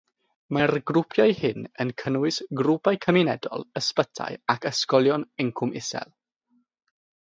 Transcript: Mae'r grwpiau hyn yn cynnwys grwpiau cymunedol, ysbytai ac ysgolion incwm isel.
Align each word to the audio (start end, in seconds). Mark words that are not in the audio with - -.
Mae'r 0.55 0.71
grwpiau 0.91 1.35
hyn 1.41 1.67
yn 1.85 1.91
cynnwys 2.03 2.41
grwpiau 2.63 3.01
cymunedol, 3.05 3.69
ysbytai 3.83 4.33
ac 4.57 4.69
ysgolion 4.75 5.31
incwm 5.49 5.81
isel. 5.85 6.15